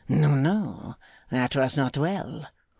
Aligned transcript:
No, 0.09 0.33
no. 0.33 0.95
That 1.29 1.55
was 1.55 1.77
not 1.77 1.95
well. 1.95 2.47